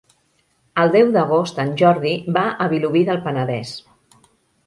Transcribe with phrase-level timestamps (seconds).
[0.83, 3.75] El deu d'agost en Jordi va a Vilobí del Penedès.